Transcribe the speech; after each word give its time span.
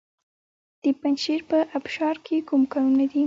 د 0.83 0.85
پنجشیر 1.01 1.41
په 1.49 1.57
ابشار 1.77 2.15
کې 2.25 2.37
کوم 2.47 2.61
کانونه 2.73 3.05
دي؟ 3.11 3.19